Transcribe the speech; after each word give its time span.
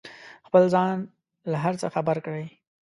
خپل 0.47 0.63
ځان 0.73 0.95
له 1.51 1.57
هر 1.63 1.73
څه 1.81 1.87
خبر 1.95 2.17
کړئ. 2.25 2.45